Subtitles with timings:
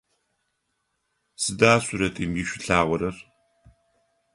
[1.41, 3.15] Сыда сурэтым ишъулъагъорэр?